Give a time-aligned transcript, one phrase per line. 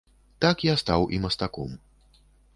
[0.45, 1.79] Так я стаў і мастаком.